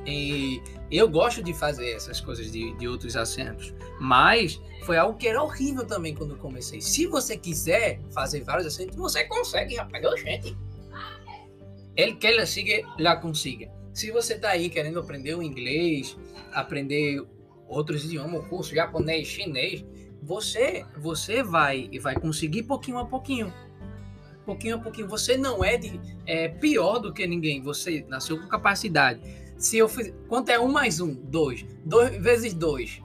E 0.06 0.62
eu 0.90 1.08
gosto 1.08 1.42
de 1.42 1.52
fazer 1.52 1.90
essas 1.92 2.20
coisas 2.20 2.50
de, 2.50 2.74
de 2.76 2.88
outros 2.88 3.16
acentos. 3.16 3.74
Mas 4.00 4.60
foi 4.84 4.96
algo 4.96 5.18
que 5.18 5.28
era 5.28 5.42
horrível 5.42 5.86
também 5.86 6.14
quando 6.14 6.32
eu 6.32 6.38
comecei. 6.38 6.80
Se 6.80 7.06
você 7.06 7.36
quiser 7.36 8.00
fazer 8.12 8.42
vários 8.42 8.66
acentos, 8.66 8.96
você 8.96 9.24
consegue, 9.24 9.76
rapaz. 9.76 10.20
Gente. 10.20 10.56
Ele 11.96 12.14
que 12.14 12.26
ela 12.26 12.46
siga, 12.46 12.86
lá 12.98 13.16
consiga. 13.16 13.70
Se 13.92 14.10
você 14.10 14.38
tá 14.38 14.50
aí 14.50 14.70
querendo 14.70 14.98
aprender 14.98 15.34
o 15.34 15.42
inglês, 15.42 16.16
aprender 16.52 17.22
outros 17.68 18.04
idiomas, 18.04 18.46
curso 18.48 18.74
japonês, 18.74 19.28
chinês, 19.28 19.84
você 20.22 20.84
você 20.96 21.42
vai 21.42 21.88
e 21.92 21.98
vai 21.98 22.14
conseguir 22.14 22.62
pouquinho 22.62 22.98
a 22.98 23.04
pouquinho. 23.04 23.52
Pouquinho 24.46 24.76
a 24.76 24.78
pouquinho. 24.78 25.08
Você 25.08 25.36
não 25.36 25.62
é, 25.62 25.76
de, 25.76 26.00
é 26.26 26.48
pior 26.48 26.98
do 26.98 27.12
que 27.12 27.26
ninguém. 27.26 27.62
Você 27.62 28.04
nasceu 28.08 28.40
com 28.40 28.48
capacidade 28.48 29.20
se 29.60 29.76
eu 29.76 29.88
fiz. 29.88 30.12
Quanto 30.26 30.48
é 30.48 30.58
1 30.58 30.72
mais 30.72 31.00
1? 31.00 31.14
2. 31.14 31.66
2 31.84 32.22
vezes 32.22 32.54
2. 32.54 33.02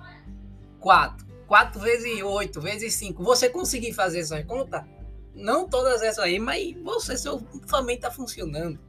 4. 0.79 1.27
4 1.45 1.79
vezes 1.79 2.23
8, 2.23 2.61
vezes 2.61 2.93
5. 2.95 3.23
Você 3.23 3.49
conseguir 3.49 3.93
fazer 3.93 4.19
essa 4.19 4.41
conta? 4.43 4.87
Não 5.35 5.67
todas 5.67 6.01
essas 6.01 6.23
aí, 6.23 6.39
mas 6.39 6.73
você, 6.81 7.17
seu 7.17 7.45
família 7.67 7.95
está 7.95 8.09
funcionando. 8.09 8.79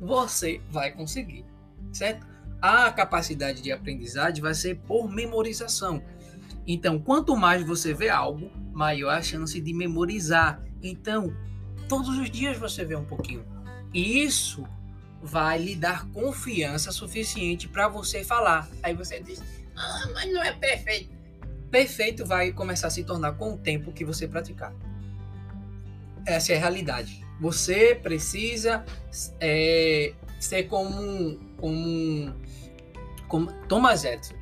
Você 0.00 0.60
vai 0.68 0.90
conseguir, 0.90 1.46
certo? 1.92 2.26
A 2.60 2.90
capacidade 2.90 3.62
de 3.62 3.70
aprendizagem 3.70 4.42
vai 4.42 4.52
ser 4.52 4.80
por 4.80 5.08
memorização. 5.08 6.02
Então, 6.66 6.98
quanto 6.98 7.36
mais 7.36 7.64
você 7.64 7.94
vê 7.94 8.08
algo, 8.08 8.50
maior 8.72 9.10
a 9.10 9.22
chance 9.22 9.60
de 9.60 9.72
memorizar. 9.72 10.60
Então, 10.82 11.32
todos 11.88 12.18
os 12.18 12.30
dias 12.30 12.58
você 12.58 12.84
vê 12.84 12.96
um 12.96 13.04
pouquinho. 13.04 13.44
E 13.94 14.22
isso 14.24 14.64
vai 15.22 15.58
lhe 15.58 15.76
dar 15.76 16.06
confiança 16.08 16.90
suficiente 16.90 17.68
para 17.68 17.86
você 17.86 18.24
falar. 18.24 18.68
Aí 18.82 18.92
você 18.92 19.20
diz: 19.20 19.40
Ah, 19.76 20.08
mas 20.12 20.32
não 20.32 20.42
é 20.42 20.52
perfeito. 20.52 21.10
Perfeito 21.70 22.26
vai 22.26 22.52
começar 22.52 22.88
a 22.88 22.90
se 22.90 23.04
tornar 23.04 23.32
com 23.32 23.54
o 23.54 23.56
tempo 23.56 23.92
que 23.92 24.04
você 24.04 24.26
praticar. 24.26 24.74
Essa 26.26 26.52
é 26.52 26.56
a 26.56 26.60
realidade. 26.60 27.24
Você 27.40 27.94
precisa 27.94 28.84
é, 29.40 30.12
ser 30.38 30.64
como, 30.64 31.38
como, 31.56 32.34
como 33.28 33.52
Thomas 33.68 34.04
Edison. 34.04 34.34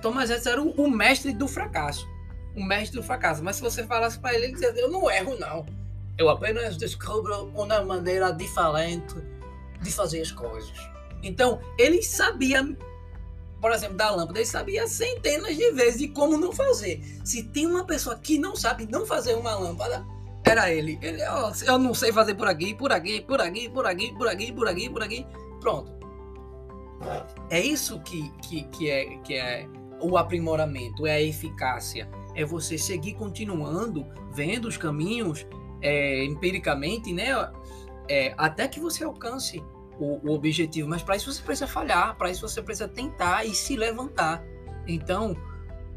Thomas 0.00 0.30
Edison 0.30 0.50
era 0.50 0.62
o, 0.62 0.70
o 0.70 0.90
mestre 0.90 1.32
do 1.32 1.46
fracasso. 1.46 2.08
O 2.56 2.62
mestre 2.62 2.98
do 2.98 3.02
fracasso. 3.02 3.42
Mas 3.42 3.56
se 3.56 3.62
você 3.62 3.84
falasse 3.84 4.18
para 4.18 4.34
ele, 4.34 4.46
ele 4.46 4.52
dizia: 4.54 4.72
Eu 4.76 4.90
não 4.90 5.10
erro, 5.10 5.36
não. 5.38 5.66
Eu 6.16 6.28
apenas 6.28 6.76
descubro 6.76 7.46
uma 7.54 7.82
maneira 7.82 8.30
diferente 8.32 9.31
de 9.82 9.92
fazer 9.92 10.20
as 10.20 10.30
coisas. 10.30 10.72
Então, 11.22 11.60
ele 11.78 12.02
sabia, 12.02 12.76
por 13.60 13.72
exemplo, 13.72 13.96
da 13.96 14.10
lâmpada, 14.10 14.38
ele 14.38 14.46
sabia 14.46 14.86
centenas 14.88 15.56
de 15.56 15.70
vezes 15.72 15.98
de 15.98 16.08
como 16.08 16.36
não 16.36 16.52
fazer. 16.52 17.02
Se 17.24 17.44
tem 17.44 17.66
uma 17.66 17.84
pessoa 17.84 18.16
que 18.16 18.38
não 18.38 18.56
sabe 18.56 18.86
não 18.90 19.06
fazer 19.06 19.34
uma 19.34 19.54
lâmpada, 19.54 20.04
era 20.44 20.72
ele. 20.72 20.98
Ele, 21.00 21.22
ó, 21.28 21.52
eu 21.66 21.78
não 21.78 21.94
sei 21.94 22.12
fazer 22.12 22.34
por 22.34 22.48
aqui, 22.48 22.74
por 22.74 22.92
aqui, 22.92 23.20
por 23.20 23.40
aqui, 23.40 23.68
por 23.68 23.86
aqui, 23.86 24.12
por 24.12 24.28
aqui, 24.28 24.52
por 24.52 24.68
aqui, 24.68 24.90
por 24.90 25.02
aqui. 25.02 25.26
Pronto. 25.60 25.92
É 27.50 27.60
isso 27.60 28.00
que, 28.00 28.30
que, 28.42 28.64
que, 28.64 28.90
é, 28.90 29.16
que 29.18 29.34
é 29.34 29.68
o 30.00 30.16
aprimoramento, 30.16 31.06
é 31.06 31.12
a 31.12 31.22
eficácia. 31.22 32.08
É 32.34 32.44
você 32.44 32.76
seguir 32.76 33.14
continuando, 33.14 34.06
vendo 34.32 34.66
os 34.66 34.76
caminhos 34.76 35.46
é, 35.80 36.24
empiricamente, 36.24 37.12
né? 37.12 37.28
É, 38.08 38.34
até 38.36 38.66
que 38.66 38.80
você 38.80 39.04
alcance 39.04 39.62
o, 39.98 40.20
o 40.28 40.34
objetivo. 40.34 40.88
Mas 40.88 41.02
para 41.02 41.16
isso 41.16 41.32
você 41.32 41.42
precisa 41.42 41.66
falhar, 41.66 42.16
para 42.16 42.30
isso 42.30 42.46
você 42.46 42.62
precisa 42.62 42.88
tentar 42.88 43.44
e 43.44 43.54
se 43.54 43.76
levantar. 43.76 44.42
Então, 44.86 45.36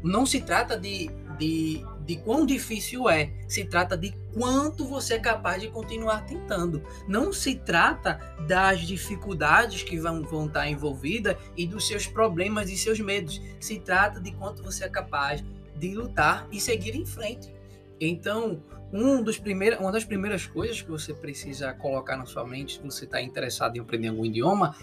não 0.02 0.24
se 0.24 0.40
trata 0.40 0.78
de, 0.78 1.10
de, 1.38 1.84
de 2.04 2.16
quão 2.16 2.46
difícil 2.46 3.08
é, 3.08 3.32
se 3.48 3.64
trata 3.64 3.96
de 3.96 4.14
quanto 4.32 4.84
você 4.84 5.14
é 5.14 5.18
capaz 5.18 5.60
de 5.60 5.68
continuar 5.68 6.24
tentando. 6.24 6.82
Não 7.08 7.32
se 7.32 7.54
trata 7.56 8.20
das 8.46 8.80
dificuldades 8.80 9.82
que 9.82 9.98
vão, 9.98 10.22
vão 10.22 10.46
estar 10.46 10.68
envolvidas 10.68 11.36
e 11.56 11.66
dos 11.66 11.86
seus 11.86 12.06
problemas 12.06 12.70
e 12.70 12.76
seus 12.76 13.00
medos. 13.00 13.40
Se 13.58 13.80
trata 13.80 14.20
de 14.20 14.32
quanto 14.32 14.62
você 14.62 14.84
é 14.84 14.88
capaz 14.88 15.42
de 15.76 15.94
lutar 15.94 16.46
e 16.52 16.60
seguir 16.60 16.94
em 16.94 17.04
frente. 17.04 17.52
Então, 18.00 18.62
um 18.92 19.22
dos 19.22 19.38
primeiros, 19.38 19.78
uma 19.80 19.90
das 19.90 20.04
primeiras 20.04 20.46
coisas 20.46 20.80
que 20.80 20.90
você 20.90 21.12
precisa 21.12 21.72
colocar 21.74 22.16
na 22.16 22.26
sua 22.26 22.46
mente, 22.46 22.74
se 22.74 22.82
você 22.82 23.04
está 23.04 23.20
interessado 23.20 23.76
em 23.76 23.80
aprender 23.80 24.08
algum 24.08 24.24
idioma, 24.24 24.76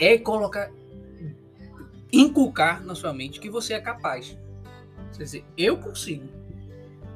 é 0.00 0.16
colocar, 0.18 0.70
inculcar 2.12 2.82
na 2.82 2.94
sua 2.94 3.12
mente 3.12 3.38
que 3.38 3.50
você 3.50 3.74
é 3.74 3.80
capaz. 3.80 4.36
Quer 5.16 5.24
dizer, 5.24 5.44
eu 5.56 5.76
consigo. 5.76 6.26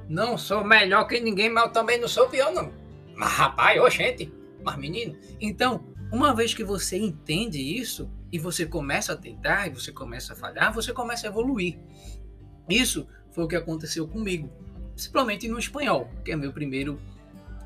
Não 0.08 0.36
sou 0.36 0.62
melhor 0.62 1.06
que 1.06 1.18
ninguém, 1.18 1.48
mas 1.48 1.72
também 1.72 1.98
não 1.98 2.08
sou 2.08 2.28
pior, 2.28 2.52
não. 2.52 2.70
Mas 3.16 3.32
rapaz, 3.32 3.80
ô 3.80 3.88
gente, 3.88 4.30
mas 4.62 4.76
menino. 4.76 5.16
Então, 5.40 5.82
uma 6.12 6.34
vez 6.34 6.52
que 6.52 6.62
você 6.62 6.98
entende 6.98 7.58
isso 7.58 8.10
e 8.30 8.38
você 8.38 8.66
começa 8.66 9.14
a 9.14 9.16
tentar 9.16 9.66
e 9.66 9.70
você 9.70 9.90
começa 9.90 10.34
a 10.34 10.36
falhar, 10.36 10.74
você 10.74 10.92
começa 10.92 11.26
a 11.26 11.30
evoluir. 11.30 11.78
Isso 12.68 13.08
foi 13.30 13.44
o 13.44 13.48
que 13.48 13.56
aconteceu 13.56 14.06
comigo 14.06 14.50
principalmente 14.94 15.48
no 15.48 15.58
espanhol, 15.58 16.08
que 16.24 16.32
é 16.32 16.36
meu 16.36 16.52
primeiro 16.52 16.98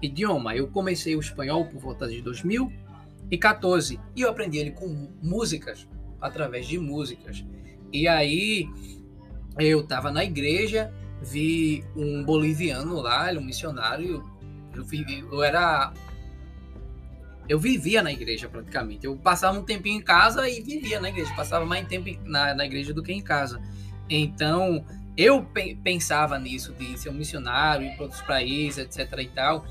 idioma. 0.02 0.56
Eu 0.56 0.68
comecei 0.68 1.14
o 1.14 1.20
espanhol 1.20 1.66
por 1.66 1.78
volta 1.78 2.08
de 2.08 2.20
2014 2.22 4.00
e 4.16 4.22
eu 4.22 4.30
aprendi 4.30 4.58
ele 4.58 4.70
com 4.72 5.10
músicas, 5.22 5.86
através 6.20 6.66
de 6.66 6.78
músicas. 6.78 7.44
E 7.92 8.08
aí 8.08 8.68
eu 9.58 9.80
estava 9.80 10.10
na 10.10 10.24
igreja, 10.24 10.92
vi 11.22 11.84
um 11.94 12.24
boliviano 12.24 13.00
lá, 13.00 13.30
um 13.32 13.42
missionário. 13.42 14.24
Eu, 14.74 14.84
eu 15.32 15.42
era 15.42 15.92
eu 17.48 17.58
vivia 17.58 18.02
na 18.02 18.12
igreja 18.12 18.48
praticamente. 18.48 19.06
Eu 19.06 19.16
passava 19.16 19.58
um 19.58 19.64
tempinho 19.64 19.96
em 19.96 20.02
casa 20.02 20.48
e 20.48 20.60
vivia 20.60 21.00
na 21.00 21.08
igreja. 21.08 21.32
Passava 21.34 21.64
mais 21.64 21.86
tempo 21.88 22.10
na, 22.24 22.54
na 22.54 22.66
igreja 22.66 22.92
do 22.92 23.02
que 23.02 23.12
em 23.12 23.22
casa. 23.22 23.60
Então, 24.08 24.84
eu 25.18 25.44
pensava 25.82 26.38
nisso, 26.38 26.72
de 26.74 26.96
ser 26.96 27.08
um 27.08 27.14
missionário, 27.14 27.84
ir 27.84 27.96
para 27.96 28.04
outros 28.04 28.22
países, 28.22 28.78
etc 28.78 29.18
e 29.18 29.26
tal. 29.26 29.66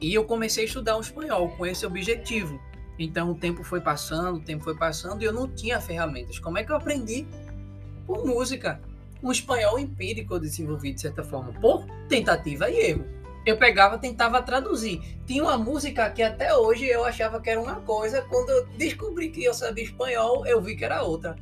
E 0.00 0.14
eu 0.14 0.24
comecei 0.24 0.64
a 0.64 0.66
estudar 0.66 0.96
o 0.96 1.00
espanhol 1.02 1.50
com 1.50 1.66
esse 1.66 1.84
objetivo. 1.84 2.58
Então 2.98 3.30
o 3.30 3.34
tempo 3.34 3.62
foi 3.62 3.82
passando, 3.82 4.38
o 4.38 4.40
tempo 4.40 4.64
foi 4.64 4.74
passando 4.74 5.20
e 5.20 5.26
eu 5.26 5.32
não 5.32 5.46
tinha 5.46 5.78
ferramentas. 5.78 6.38
Como 6.38 6.56
é 6.56 6.64
que 6.64 6.72
eu 6.72 6.76
aprendi? 6.76 7.26
Por 8.06 8.24
música. 8.24 8.80
Um 9.22 9.30
espanhol 9.30 9.78
empírico 9.78 10.34
eu 10.34 10.40
desenvolvi 10.40 10.94
de 10.94 11.02
certa 11.02 11.22
forma, 11.22 11.52
por 11.60 11.84
tentativa 12.08 12.70
e 12.70 12.78
erro. 12.78 13.04
Eu 13.44 13.58
pegava, 13.58 13.98
tentava 13.98 14.40
traduzir. 14.40 15.02
Tinha 15.26 15.42
uma 15.42 15.58
música 15.58 16.08
que 16.10 16.22
até 16.22 16.54
hoje 16.56 16.86
eu 16.86 17.04
achava 17.04 17.40
que 17.40 17.50
era 17.50 17.60
uma 17.60 17.76
coisa, 17.76 18.22
quando 18.22 18.48
eu 18.48 18.66
descobri 18.78 19.28
que 19.28 19.44
eu 19.44 19.52
sabia 19.52 19.84
espanhol, 19.84 20.46
eu 20.46 20.62
vi 20.62 20.76
que 20.76 20.84
era 20.84 21.02
outra. 21.02 21.36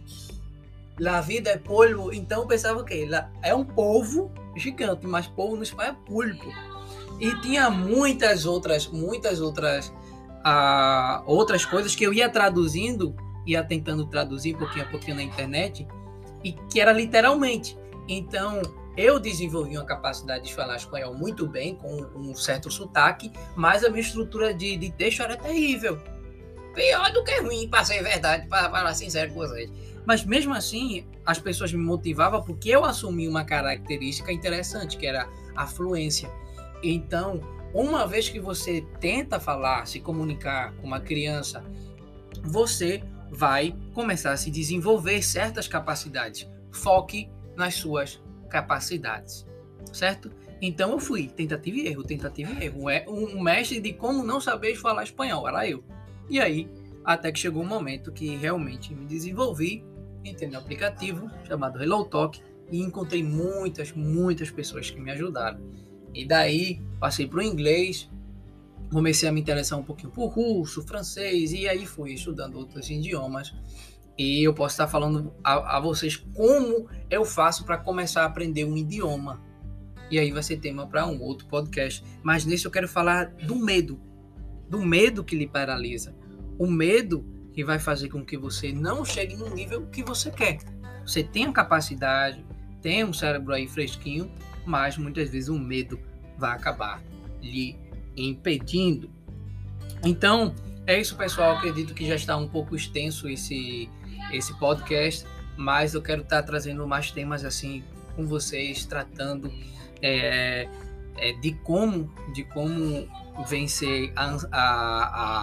La 0.99 1.21
vida 1.21 1.51
é 1.51 1.59
polvo, 1.59 2.13
então 2.13 2.43
eu 2.43 2.47
pensava 2.47 2.83
que 2.85 3.09
é 3.43 3.55
um 3.55 3.65
polvo 3.65 4.31
gigante, 4.57 5.07
mas 5.07 5.27
polvo 5.27 5.57
no 5.57 5.63
espanhol 5.63 5.93
é 5.93 5.97
pulpo. 6.07 6.53
E 7.21 7.35
tinha 7.41 7.69
muitas 7.69 8.47
outras, 8.47 8.87
muitas 8.87 9.41
outras, 9.41 9.89
uh, 9.89 11.23
outras 11.27 11.65
coisas 11.65 11.95
que 11.95 12.05
eu 12.05 12.13
ia 12.13 12.29
traduzindo, 12.29 13.15
ia 13.47 13.63
tentando 13.63 14.07
traduzir 14.07 14.57
pouquinho 14.57 14.87
a 14.87 14.89
pouquinho 14.89 15.17
na 15.17 15.23
internet, 15.23 15.87
e 16.43 16.53
que 16.53 16.81
era 16.81 16.93
literalmente. 16.93 17.77
Então 18.09 18.63
eu 18.97 19.19
desenvolvi 19.19 19.77
uma 19.77 19.85
capacidade 19.85 20.45
de 20.45 20.55
falar 20.55 20.77
espanhol 20.77 21.15
muito 21.15 21.47
bem, 21.47 21.75
com 21.75 22.07
um 22.17 22.35
certo 22.35 22.71
sotaque, 22.71 23.31
mas 23.55 23.85
a 23.85 23.91
minha 23.91 24.01
estrutura 24.01 24.55
de, 24.55 24.77
de 24.77 24.91
texto 24.91 25.23
era 25.23 25.37
terrível. 25.37 26.01
Pior 26.77 27.11
do 27.11 27.25
que 27.25 27.41
ruim, 27.41 27.69
para 27.69 27.85
ser 27.85 28.03
verdade, 28.03 28.47
para 28.49 28.71
falar 28.71 28.93
sincero 28.93 29.33
com 29.33 29.39
vocês. 29.39 29.73
Mas 30.05 30.25
mesmo 30.25 30.53
assim, 30.53 31.07
as 31.25 31.39
pessoas 31.39 31.73
me 31.73 31.83
motivavam 31.83 32.43
porque 32.43 32.69
eu 32.69 32.85
assumi 32.85 33.27
uma 33.27 33.45
característica 33.45 34.31
interessante, 34.31 34.99
que 34.99 35.07
era 35.07 35.27
a 35.57 35.67
fluência. 35.67 36.31
Então, 36.83 37.41
uma 37.73 38.07
vez 38.07 38.29
que 38.29 38.39
você 38.39 38.87
tenta 39.01 39.41
falar, 39.41 39.87
se 39.87 40.01
comunicar 40.01 40.75
com 40.75 40.87
uma 40.87 41.01
criança, 41.01 41.65
você 42.43 43.03
vai 43.31 43.75
começar 43.95 44.33
a 44.33 44.37
se 44.37 44.51
desenvolver 44.51 45.23
certas 45.23 45.67
capacidades. 45.67 46.47
Foque 46.71 47.31
nas 47.57 47.75
suas 47.75 48.23
capacidades, 48.51 49.47
certo? 49.95 50.31
Então 50.61 50.93
eu 50.93 51.01
fui, 51.01 51.27
tentativa 51.27 51.79
e 51.79 51.89
erro, 51.89 52.05
tentativa 52.05 52.53
e 52.53 52.67
erro. 52.67 52.91
É 52.91 53.05
um 53.09 53.41
mestre 53.41 53.81
de 53.81 53.95
como 53.95 54.23
não 54.23 54.43
saber 54.43 54.77
falar 54.77 55.05
espanhol, 55.05 55.49
era 55.49 55.67
eu. 55.67 55.83
E 56.29 56.41
aí, 56.41 56.69
até 57.05 57.31
que 57.31 57.39
chegou 57.39 57.63
um 57.63 57.67
momento 57.67 58.13
que 58.13 58.37
realmente 58.37 58.95
me 58.95 59.07
desenvolvi, 59.07 59.85
entrei 60.25 60.49
no 60.49 60.59
aplicativo 60.59 61.31
chamado 61.45 61.81
Hello 61.81 62.05
Talk 62.05 62.41
e 62.71 62.81
encontrei 62.81 63.23
muitas, 63.23 63.93
muitas 63.93 64.51
pessoas 64.51 64.91
que 64.91 65.01
me 65.01 65.11
ajudaram. 65.11 65.61
E 66.13 66.27
daí 66.27 66.83
passei 66.99 67.27
para 67.27 67.39
o 67.39 67.43
inglês, 67.43 68.11
comecei 68.91 69.29
a 69.29 69.33
me 69.33 69.41
interessar 69.41 69.79
um 69.79 69.83
pouquinho 69.83 70.11
por 70.11 70.29
russo, 70.29 70.83
francês, 70.83 71.53
e 71.53 71.69
aí 71.69 71.87
fui 71.87 72.13
estudando 72.13 72.57
outros 72.57 72.91
idiomas. 72.91 73.55
E 74.19 74.43
eu 74.43 74.55
posso 74.55 74.73
estar 74.73 74.89
falando 74.89 75.35
a, 75.45 75.77
a 75.77 75.81
vocês 75.81 76.17
como 76.17 76.89
eu 77.11 77.25
faço 77.25 77.65
para 77.65 77.77
começar 77.77 78.23
a 78.23 78.27
aprender 78.27 78.65
um 78.65 78.77
idioma. 78.77 79.43
E 80.11 80.19
aí 80.19 80.31
vai 80.33 80.43
ser 80.43 80.57
tema 80.57 80.87
para 80.87 81.07
um 81.07 81.21
outro 81.21 81.47
podcast. 81.47 82.03
Mas 82.23 82.47
nesse 82.47 82.65
eu 82.65 82.71
quero 82.71 82.89
falar 82.89 83.27
do 83.35 83.57
medo. 83.57 84.01
Do 84.69 84.85
medo 84.85 85.25
que 85.25 85.37
lhe 85.37 85.47
paralisa. 85.47 86.15
O 86.59 86.67
medo 86.67 87.25
que 87.53 87.65
vai 87.65 87.79
fazer 87.79 88.09
com 88.09 88.25
que 88.25 88.37
você 88.37 88.73
não 88.73 89.05
chegue 89.05 89.37
no 89.37 89.49
nível 89.49 89.87
que 89.87 90.03
você 90.03 90.31
quer. 90.31 90.59
Você 91.05 91.23
tem 91.23 91.47
a 91.47 91.53
capacidade, 91.53 92.45
tem 92.83 93.05
um 93.05 93.13
cérebro 93.13 93.55
aí 93.55 93.67
fresquinho, 93.67 94.31
mas 94.65 94.99
muitas 94.99 95.31
vezes 95.31 95.49
o 95.49 95.59
medo 95.59 95.99
vai 96.37 96.53
acabar 96.53 97.03
lhe 97.41 97.79
impedindo. 98.17 99.11
Então, 100.05 100.55
é 100.87 101.01
isso, 101.01 101.17
pessoal. 101.17 101.57
Acredito 101.57 101.95
que 101.95 102.07
já 102.07 102.15
está 102.15 102.37
um 102.37 102.49
pouco 102.49 102.77
extenso 102.77 103.29
esse, 103.29 103.89
esse 104.33 104.57
podcast, 104.59 105.27
mas 105.57 105.95
eu 105.95 106.03
quero 106.03 106.23
estar 106.23 106.43
trazendo 106.43 106.87
mais 106.87 107.11
temas 107.11 107.45
assim 107.45 107.83
com 108.15 108.27
vocês, 108.27 108.85
tratando 108.85 109.53
é, 110.03 110.69
é, 111.17 111.33
de 111.41 111.53
como 111.53 112.13
de 112.33 112.45
como 112.45 113.09
vencer 113.45 114.13
a, 114.17 114.37
a, 114.53 114.63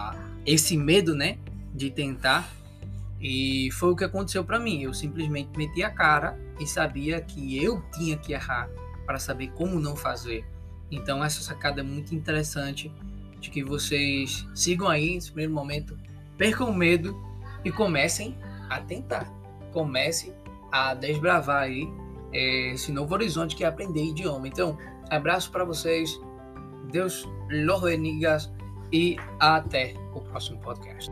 a, 0.10 0.16
esse 0.46 0.78
medo, 0.78 1.16
né, 1.16 1.38
de 1.74 1.90
tentar. 1.90 2.50
E 3.22 3.70
foi 3.74 3.92
o 3.92 3.96
que 3.96 4.04
aconteceu 4.04 4.44
para 4.44 4.60
mim. 4.60 4.82
Eu 4.82 4.94
simplesmente 4.94 5.50
meti 5.58 5.84
a 5.84 5.90
cara 5.90 6.38
e 6.60 6.68
sabia 6.68 7.22
que 7.22 7.64
eu 7.64 7.82
tinha 7.94 8.18
que 8.18 8.34
errar 8.34 8.70
para 9.06 9.18
saber 9.20 9.52
como 9.52 9.80
não 9.80 9.96
fazer. 9.96 10.46
Então 10.92 11.24
essa 11.24 11.42
sacada 11.42 11.82
é 11.82 11.84
muito 11.84 12.14
interessante 12.14 12.92
de 13.40 13.50
que 13.50 13.64
vocês 13.64 14.48
sigam 14.54 14.88
aí 14.88 15.16
nesse 15.16 15.28
primeiro 15.28 15.54
momento, 15.54 15.98
percam 16.38 16.70
o 16.70 16.74
medo 16.74 17.18
e 17.64 17.72
comecem 17.72 18.38
a 18.70 18.80
tentar. 18.80 19.32
Comece 19.72 20.34
a 20.72 20.94
desbravar 20.94 21.64
aí 21.64 21.88
é, 22.32 22.74
esse 22.74 22.92
novo 22.92 23.14
horizonte 23.14 23.56
que 23.56 23.64
é 23.64 23.68
aprender 23.68 24.04
idioma. 24.04 24.48
Então, 24.48 24.78
abraço 25.10 25.52
para 25.52 25.64
vocês. 25.64 26.20
Deus 26.92 27.28
los 27.50 27.82
bendiga 27.82 28.38
e 28.92 29.16
até 29.40 29.96
o 30.14 30.22
próximo 30.22 30.60
podcast. 30.62 31.12